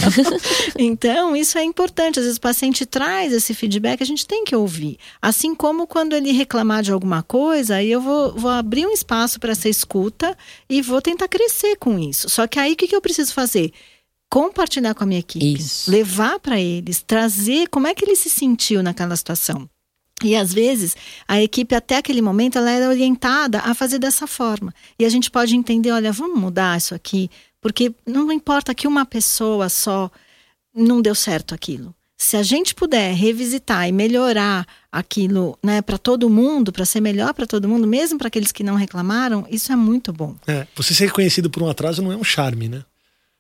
[0.78, 2.20] então, isso é importante.
[2.20, 4.98] Às vezes o paciente traz esse feedback, a gente tem que ouvir.
[5.22, 9.39] Assim como quando ele reclamar de alguma coisa, aí eu vou, vou abrir um espaço
[9.39, 10.36] para essa escuta
[10.70, 12.30] e vou tentar crescer com isso.
[12.30, 13.72] Só que aí o que, que eu preciso fazer?
[14.29, 15.89] Compartilhar com a minha equipe, Isso.
[15.89, 19.69] levar para eles, trazer como é que ele se sentiu naquela situação.
[20.23, 20.95] E às vezes
[21.27, 24.73] a equipe até aquele momento ela era orientada a fazer dessa forma.
[24.97, 27.29] E a gente pode entender, olha, vamos mudar isso aqui,
[27.61, 30.09] porque não importa que uma pessoa só
[30.73, 31.93] não deu certo aquilo.
[32.17, 37.33] Se a gente puder revisitar e melhorar aquilo, né, para todo mundo, para ser melhor
[37.33, 40.33] para todo mundo, mesmo para aqueles que não reclamaram, isso é muito bom.
[40.47, 42.83] É, você ser reconhecido por um atraso não é um charme, né?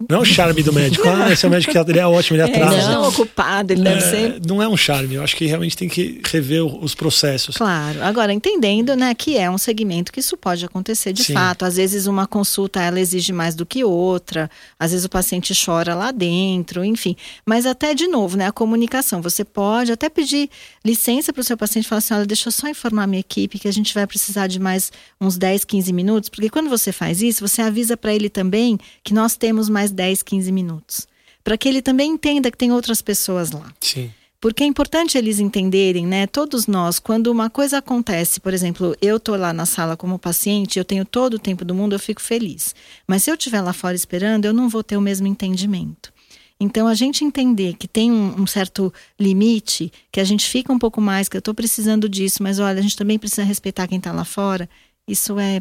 [0.09, 1.07] Não é um charme do médico.
[1.07, 2.75] Ah, esse é o médico que ele é ótimo, ele é, atrasa.
[2.75, 4.41] Ele é não ocupado, ele deve é, ser.
[4.45, 5.15] Não é um charme.
[5.15, 7.55] Eu acho que realmente tem que rever os processos.
[7.55, 8.03] Claro.
[8.03, 11.33] Agora, entendendo né, que é um segmento que isso pode acontecer de Sim.
[11.33, 11.63] fato.
[11.63, 14.51] Às vezes uma consulta ela exige mais do que outra.
[14.77, 17.15] Às vezes o paciente chora lá dentro, enfim.
[17.45, 19.21] Mas até, de novo, né, a comunicação.
[19.21, 20.49] Você pode até pedir
[20.83, 23.21] licença para o seu paciente e falar assim: olha, deixa eu só informar a minha
[23.21, 26.29] equipe que a gente vai precisar de mais uns 10, 15 minutos.
[26.29, 29.91] Porque quando você faz isso, você avisa para ele também que nós temos mais mais
[29.91, 31.07] 10, 15 minutos.
[31.43, 33.71] Para que ele também entenda que tem outras pessoas lá.
[33.79, 34.11] Sim.
[34.41, 36.27] Porque é importante eles entenderem, né?
[36.27, 40.77] Todos nós, quando uma coisa acontece, por exemplo, eu tô lá na sala como paciente,
[40.77, 42.75] eu tenho todo o tempo do mundo, eu fico feliz.
[43.07, 46.13] Mas se eu estiver lá fora esperando, eu não vou ter o mesmo entendimento.
[46.59, 50.79] Então, a gente entender que tem um, um, certo limite, que a gente fica um
[50.79, 53.97] pouco mais, que eu estou precisando disso, mas olha, a gente também precisa respeitar quem
[53.97, 54.69] está lá fora,
[55.07, 55.59] isso é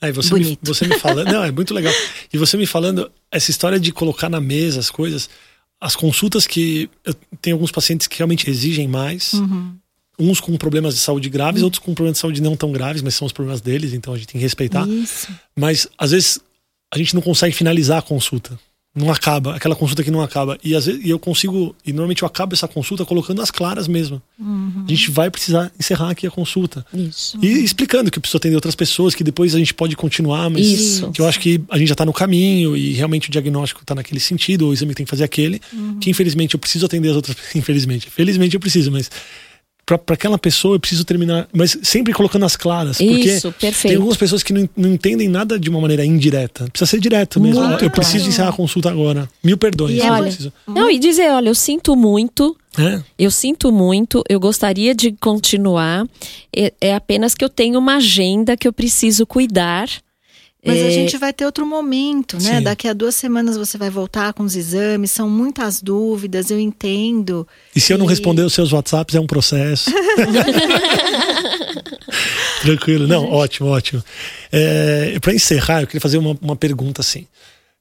[0.00, 1.92] Aí você me, você me falando, não, é muito legal.
[2.32, 5.30] E você me falando essa história de colocar na mesa as coisas,
[5.80, 9.32] as consultas que eu tenho alguns pacientes que realmente exigem mais.
[9.34, 9.76] Uhum.
[10.18, 11.66] Uns com problemas de saúde graves, uhum.
[11.66, 14.16] outros com problemas de saúde não tão graves, mas são os problemas deles, então a
[14.16, 14.86] gente tem que respeitar.
[14.88, 15.28] Isso.
[15.56, 16.38] Mas às vezes
[16.92, 18.58] a gente não consegue finalizar a consulta
[18.94, 20.56] não acaba, aquela consulta que não acaba.
[20.62, 23.88] E às vezes e eu consigo, e normalmente eu acabo essa consulta colocando as claras
[23.88, 24.22] mesmo.
[24.38, 24.84] Uhum.
[24.86, 26.86] A gente vai precisar encerrar aqui a consulta.
[26.94, 27.36] Isso.
[27.42, 31.10] E explicando que precisa atender outras pessoas, que depois a gente pode continuar, mas Isso.
[31.10, 33.96] que eu acho que a gente já está no caminho e realmente o diagnóstico está
[33.96, 35.98] naquele sentido, o exame tem que fazer aquele, uhum.
[35.98, 38.08] que infelizmente eu preciso atender as outras, infelizmente.
[38.08, 39.10] Felizmente eu preciso, mas
[39.84, 42.96] para aquela pessoa eu preciso terminar, mas sempre colocando as claras.
[42.96, 43.92] Porque Isso, perfeito.
[43.92, 46.66] tem algumas pessoas que não, não, entendem nada de uma maneira indireta.
[46.70, 47.62] Precisa ser direto mesmo.
[47.62, 48.30] Muito eu preciso claro.
[48.30, 49.28] encerrar a consulta agora.
[49.42, 49.98] Mil perdões.
[49.98, 52.56] E olha, não, e dizer, olha, eu sinto muito.
[52.78, 53.00] É.
[53.16, 56.06] Eu sinto muito, eu gostaria de continuar.
[56.54, 59.88] É, é apenas que eu tenho uma agenda que eu preciso cuidar.
[60.64, 60.86] Mas é...
[60.86, 62.58] a gente vai ter outro momento, né?
[62.58, 62.62] Sim.
[62.62, 67.46] Daqui a duas semanas você vai voltar com os exames, são muitas dúvidas, eu entendo.
[67.76, 69.90] E se eu não responder os seus WhatsApps, é um processo.
[72.62, 74.02] Tranquilo, não, ótimo, ótimo.
[74.50, 77.26] É, Para encerrar, eu queria fazer uma, uma pergunta assim.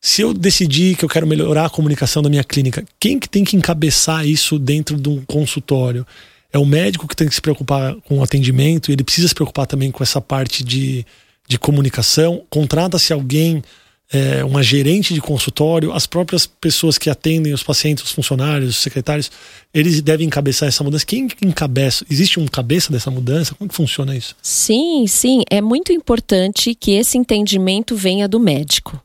[0.02, 3.46] Se eu decidir que eu quero melhorar a comunicação da minha clínica, quem que tem
[3.46, 6.06] que encabeçar isso dentro de um consultório?
[6.52, 9.34] É o médico que tem que se preocupar com o atendimento e ele precisa se
[9.34, 11.06] preocupar também com essa parte de
[11.48, 13.64] de comunicação, contrata-se alguém,
[14.12, 18.78] é, uma gerente de consultório, as próprias pessoas que atendem os pacientes, os funcionários, os
[18.78, 19.32] secretários,
[19.74, 21.06] eles devem encabeçar essa mudança.
[21.06, 22.06] Quem encabeça?
[22.10, 23.56] Existe um cabeça dessa mudança?
[23.56, 24.36] Como que funciona isso?
[24.42, 25.42] Sim, sim.
[25.50, 29.02] É muito importante que esse entendimento venha do médico.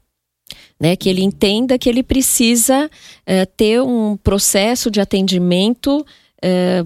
[0.81, 2.89] Né, que ele entenda que ele precisa
[3.27, 6.07] é, ter um processo de atendimento
[6.41, 6.85] é,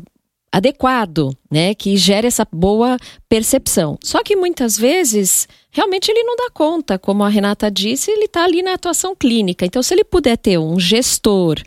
[0.53, 3.99] adequado, né, que gere essa boa percepção.
[4.03, 8.45] Só que muitas vezes, realmente ele não dá conta, como a Renata disse, ele está
[8.45, 9.65] ali na atuação clínica.
[9.65, 11.59] Então, se ele puder ter um gestor,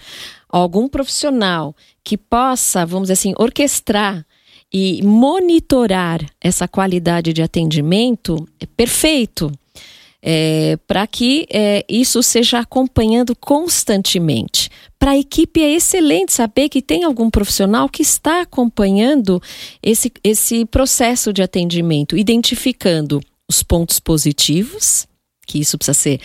[0.47, 4.23] algum profissional que possa, vamos dizer assim, orquestrar
[4.71, 9.51] e monitorar essa qualidade de atendimento, é perfeito
[10.27, 14.71] é, para que é, isso seja acompanhando constantemente.
[14.97, 19.39] Para a equipe é excelente saber que tem algum profissional que está acompanhando
[19.83, 25.05] esse, esse processo de atendimento, identificando os pontos positivos,
[25.45, 26.19] que isso precisa ser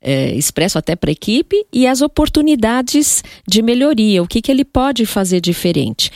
[0.00, 4.64] é, expresso até para a equipe, e as oportunidades de melhoria, o que, que ele
[4.64, 6.10] pode fazer diferente.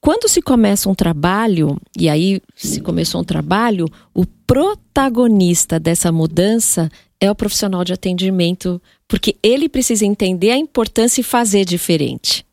[0.00, 6.88] Quando se começa um trabalho, e aí se começou um trabalho, o protagonista dessa mudança
[7.20, 12.46] é o profissional de atendimento, porque ele precisa entender a importância e fazer diferente.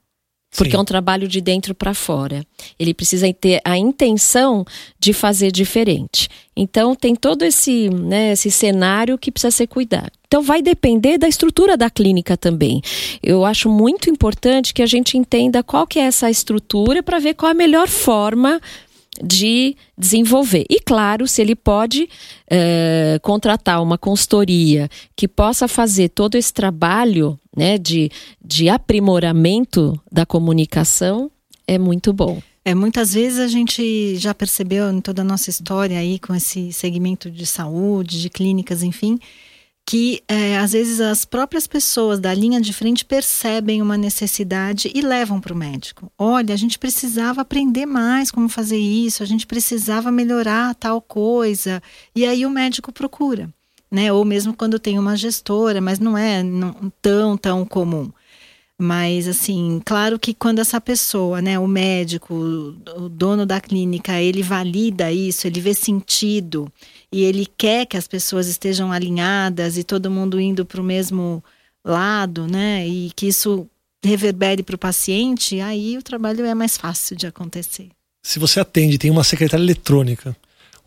[0.55, 0.77] Porque Sim.
[0.77, 2.45] é um trabalho de dentro para fora.
[2.79, 4.65] Ele precisa ter a intenção
[4.99, 6.29] de fazer diferente.
[6.55, 10.11] Então, tem todo esse, né, esse cenário que precisa ser cuidado.
[10.27, 12.81] Então, vai depender da estrutura da clínica também.
[13.21, 17.33] Eu acho muito importante que a gente entenda qual que é essa estrutura para ver
[17.33, 18.61] qual é a melhor forma
[19.23, 20.65] de desenvolver.
[20.69, 22.09] E claro, se ele pode
[22.49, 28.11] é, contratar uma consultoria que possa fazer todo esse trabalho né, de,
[28.43, 31.31] de aprimoramento da comunicação,
[31.67, 32.41] é muito bom.
[32.63, 36.73] É, muitas vezes a gente já percebeu em toda a nossa história aí com esse
[36.73, 39.19] segmento de saúde, de clínicas, enfim,
[39.85, 45.01] que é, às vezes as próprias pessoas da linha de frente percebem uma necessidade e
[45.01, 46.11] levam para o médico.
[46.17, 51.81] Olha, a gente precisava aprender mais como fazer isso, a gente precisava melhorar tal coisa.
[52.15, 53.47] E aí o médico procura,
[53.95, 54.11] né?
[54.11, 58.11] Ou mesmo quando tem uma gestora, mas não é não, tão, tão comum.
[58.77, 64.43] Mas, assim, claro que quando essa pessoa, né, o médico, o dono da clínica, ele
[64.43, 66.69] valida isso, ele vê sentido
[67.09, 71.41] e ele quer que as pessoas estejam alinhadas e todo mundo indo para o mesmo
[71.85, 73.65] lado, né, e que isso
[74.03, 77.87] reverbere para o paciente, aí o trabalho é mais fácil de acontecer.
[78.21, 80.35] Se você atende, tem uma secretária eletrônica,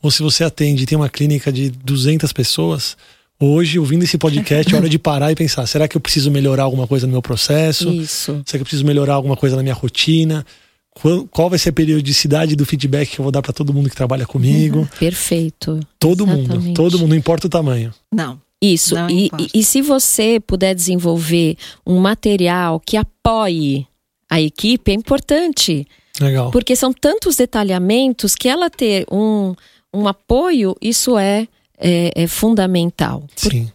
[0.03, 2.97] ou se você atende, tem uma clínica de 200 pessoas,
[3.41, 6.65] hoje, ouvindo esse podcast, é hora de parar e pensar: será que eu preciso melhorar
[6.65, 7.91] alguma coisa no meu processo?
[7.91, 8.43] Isso.
[8.45, 10.45] Será que eu preciso melhorar alguma coisa na minha rotina?
[10.91, 13.89] Qual, qual vai ser a periodicidade do feedback que eu vou dar para todo mundo
[13.89, 14.81] que trabalha comigo?
[14.81, 14.89] Uhum.
[14.99, 15.79] Perfeito.
[15.99, 16.59] Todo Exatamente.
[16.59, 17.95] mundo, todo mundo, não importa o tamanho.
[18.13, 18.41] Não.
[18.61, 18.97] Isso.
[18.97, 23.87] Não E, e, e se você puder desenvolver um material que apoie
[24.29, 25.87] a equipe, é importante.
[26.21, 26.51] Legal.
[26.51, 29.55] Porque são tantos detalhamentos que ela ter um,
[29.93, 33.25] um apoio, isso é, é, é fundamental.
[33.37, 33.71] Sim.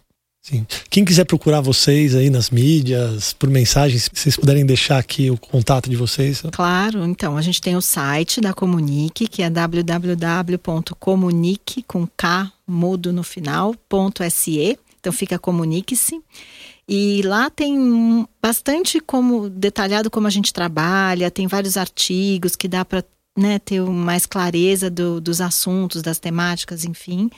[0.46, 0.66] Sim.
[0.90, 5.38] Quem quiser procurar vocês aí nas mídias, por mensagens, se vocês puderem deixar aqui o
[5.38, 6.42] contato de vocês.
[6.52, 10.12] Claro, então, a gente tem o site da Comunique, que é www.comunique,
[11.84, 14.78] com K mudo no final, ponto .se.
[15.00, 16.20] Então fica Comunique-se.
[16.86, 22.84] E lá tem bastante como detalhado como a gente trabalha, tem vários artigos que dá
[22.84, 23.02] para
[23.36, 27.30] né, ter mais clareza do- dos assuntos, das temáticas, enfim.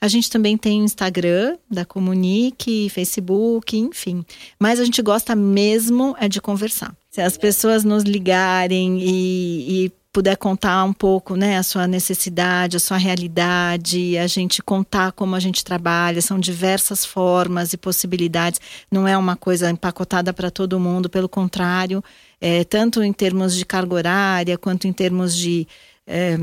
[0.00, 4.24] A gente também tem o Instagram da Comunique, Facebook, enfim.
[4.58, 6.94] Mas a gente gosta mesmo é de conversar.
[7.10, 12.76] Se as pessoas nos ligarem e, e puder contar um pouco, né, a sua necessidade,
[12.76, 18.60] a sua realidade, a gente contar como a gente trabalha, são diversas formas e possibilidades.
[18.90, 22.02] Não é uma coisa empacotada para todo mundo, pelo contrário,
[22.40, 25.66] é, tanto em termos de carga horária quanto em termos de
[26.06, 26.38] é,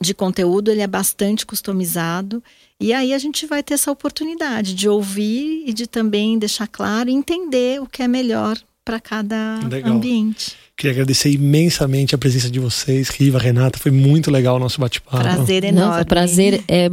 [0.00, 2.42] de conteúdo, ele é bastante customizado.
[2.80, 7.10] E aí a gente vai ter essa oportunidade de ouvir e de também deixar claro
[7.10, 8.56] e entender o que é melhor
[8.88, 9.92] para cada Legal.
[9.92, 10.56] ambiente.
[10.74, 13.78] Queria agradecer imensamente a presença de vocês, Riva, Renata.
[13.78, 15.22] Foi muito legal o nosso bate-papo.
[15.22, 15.90] Prazer enorme.
[15.90, 16.88] Nossa, prazer é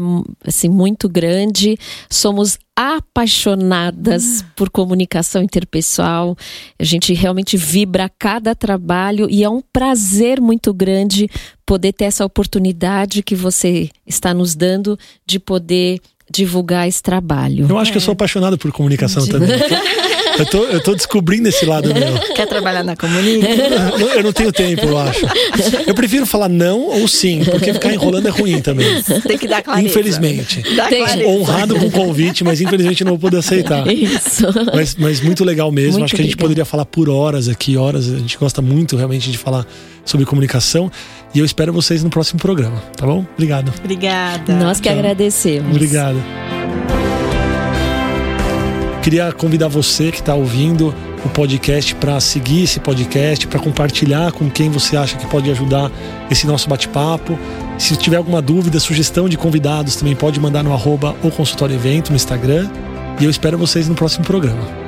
[0.45, 1.77] assim, muito grande.
[2.09, 6.35] Somos apaixonadas por comunicação interpessoal.
[6.77, 11.29] A gente realmente vibra a cada trabalho e é um prazer muito grande
[11.65, 17.67] poder ter essa oportunidade que você está nos dando de poder divulgar esse trabalho.
[17.69, 19.47] Eu acho que eu sou apaixonado por comunicação também.
[20.37, 22.13] Eu tô, eu tô descobrindo esse lado meu.
[22.35, 23.45] Quer trabalhar na Comunique?
[24.15, 25.25] Eu não tenho tempo, eu acho.
[25.85, 29.01] Eu prefiro falar não ou sim, porque ficar enrolando é ruim também.
[29.27, 29.87] Tem que dar clareza.
[29.87, 30.63] Infelizmente.
[30.75, 31.27] Dá clareza.
[31.27, 33.87] Honrado com o convite, mas infelizmente não vou poder aceitar.
[33.87, 34.45] Isso.
[34.73, 35.93] Mas, mas muito legal mesmo.
[35.93, 38.11] Muito Acho que a gente poderia falar por horas aqui, horas.
[38.11, 39.65] A gente gosta muito realmente de falar
[40.03, 40.91] sobre comunicação.
[41.33, 43.25] E eu espero vocês no próximo programa, tá bom?
[43.33, 43.73] Obrigado.
[43.83, 44.53] Obrigada.
[44.53, 44.97] Nós que Tchau.
[44.97, 45.69] agradecemos.
[45.71, 46.17] Obrigado.
[49.05, 50.91] Queria convidar você que está ouvindo
[51.23, 55.91] o podcast para seguir esse podcast, para compartilhar com quem você acha que pode ajudar
[56.31, 57.37] esse nosso bate-papo.
[57.77, 62.09] Se tiver alguma dúvida, sugestão de convidados, também pode mandar no arroba o consultório evento
[62.09, 62.67] no Instagram.
[63.19, 64.84] E eu espero vocês no próximo programa.